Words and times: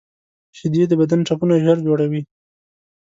شیدې 0.57 0.83
د 0.87 0.93
بدن 1.01 1.19
ټپونه 1.27 1.55
ژر 1.63 1.77
جوړوي 1.87 2.21